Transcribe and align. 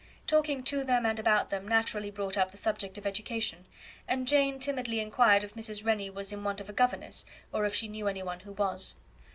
Talking 0.25 0.63
to 0.63 0.83
them 0.83 1.05
and 1.05 1.19
about 1.19 1.51
them 1.51 1.67
naturally 1.67 2.09
brought 2.09 2.35
up 2.35 2.49
the 2.49 2.57
subject 2.57 2.97
of 2.97 3.05
education; 3.05 3.67
and 4.07 4.27
Jane 4.27 4.57
timidly 4.57 4.99
inquired 4.99 5.43
if 5.43 5.53
Mrs. 5.53 5.85
Rennie 5.85 6.09
was 6.09 6.33
in 6.33 6.43
want 6.43 6.59
of 6.59 6.69
a 6.69 6.73
governess, 6.73 7.23
or 7.53 7.65
if 7.65 7.75
she 7.75 7.87
knew 7.87 8.07
any 8.07 8.23
one 8.23 8.39
who 8.39 8.53
was. 8.53 8.95